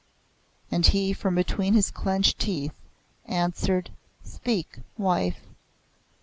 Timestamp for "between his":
1.35-1.91